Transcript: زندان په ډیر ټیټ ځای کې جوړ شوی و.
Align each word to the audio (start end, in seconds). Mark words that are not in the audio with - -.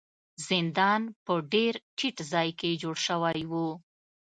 زندان 0.47 1.01
په 1.25 1.33
ډیر 1.53 1.73
ټیټ 1.97 2.17
ځای 2.31 2.49
کې 2.59 2.79
جوړ 2.81 2.95
شوی 3.07 3.41
و. 3.51 3.53